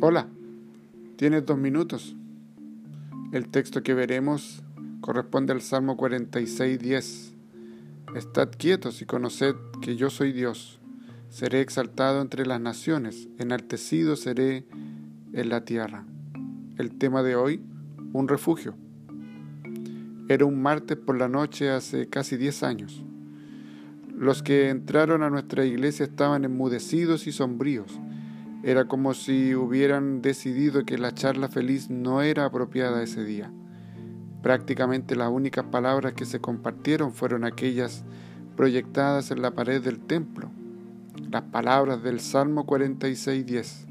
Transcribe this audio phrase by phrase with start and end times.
[0.00, 0.26] Hola,
[1.16, 2.16] tienes dos minutos.
[3.32, 4.64] El texto que veremos
[5.00, 7.34] corresponde al Salmo 46, 10.
[8.16, 10.80] Estad quietos y conoced que yo soy Dios.
[11.28, 14.66] Seré exaltado entre las naciones, enaltecido seré
[15.32, 16.04] en la tierra.
[16.76, 17.60] El tema de hoy,
[18.12, 18.74] un refugio.
[20.28, 23.04] Era un martes por la noche hace casi 10 años.
[24.12, 28.00] Los que entraron a nuestra iglesia estaban enmudecidos y sombríos
[28.62, 33.52] era como si hubieran decidido que la charla feliz no era apropiada ese día.
[34.42, 38.04] Prácticamente las únicas palabras que se compartieron fueron aquellas
[38.56, 40.50] proyectadas en la pared del templo,
[41.30, 43.86] las palabras del Salmo 46.10.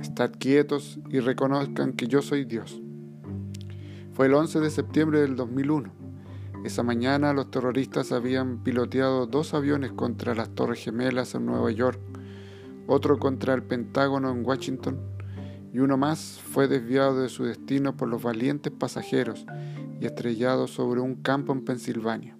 [0.00, 2.80] Estad quietos y reconozcan que yo soy Dios.
[4.12, 5.90] Fue el 11 de septiembre del 2001.
[6.64, 12.00] Esa mañana los terroristas habían piloteado dos aviones contra las Torres Gemelas en Nueva York
[12.86, 14.98] otro contra el Pentágono en Washington,
[15.72, 19.46] y uno más fue desviado de su destino por los valientes pasajeros
[20.00, 22.36] y estrellado sobre un campo en Pensilvania.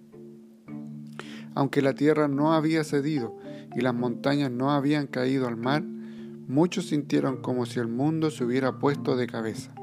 [1.55, 3.37] Aunque la tierra no había cedido
[3.75, 8.43] y las montañas no habían caído al mar, muchos sintieron como si el mundo se
[8.43, 9.73] hubiera puesto de cabeza.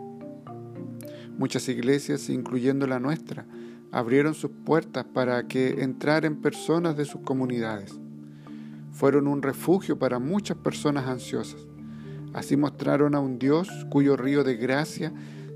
[1.37, 3.47] Muchas iglesias, incluyendo la nuestra,
[3.91, 7.99] abrieron sus puertas para que entraran personas de sus comunidades
[9.01, 11.67] fueron un refugio para muchas personas ansiosas.
[12.35, 15.11] Así mostraron a un Dios cuyo río de gracia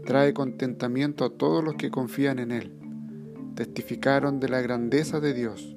[0.06, 2.72] trae contentamiento a todos los que confían en Él.
[3.54, 5.76] Testificaron de la grandeza de Dios,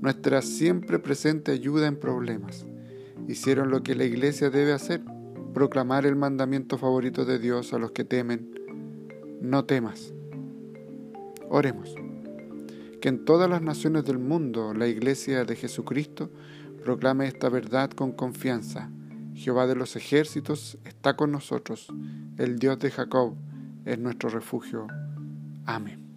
[0.00, 2.66] nuestra siempre presente ayuda en problemas.
[3.26, 5.02] Hicieron lo que la iglesia debe hacer,
[5.52, 8.48] proclamar el mandamiento favorito de Dios a los que temen,
[9.40, 10.14] no temas.
[11.48, 11.96] Oremos.
[13.00, 16.30] Que en todas las naciones del mundo la iglesia de Jesucristo
[16.88, 18.88] Proclame esta verdad con confianza.
[19.34, 21.92] Jehová de los ejércitos está con nosotros.
[22.38, 23.34] El Dios de Jacob
[23.84, 24.86] es nuestro refugio.
[25.66, 26.07] Amén.